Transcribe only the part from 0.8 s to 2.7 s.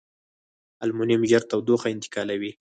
المونیم ژر تودوخه انتقالوي.